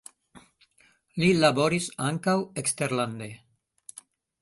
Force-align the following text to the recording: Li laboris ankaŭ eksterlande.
Li 1.23 1.29
laboris 1.43 1.91
ankaŭ 2.07 2.37
eksterlande. 2.65 3.33